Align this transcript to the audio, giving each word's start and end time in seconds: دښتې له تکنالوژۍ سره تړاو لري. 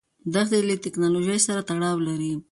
دښتې 0.33 0.59
له 0.67 0.75
تکنالوژۍ 0.85 1.39
سره 1.47 1.61
تړاو 1.69 1.97
لري. 2.07 2.31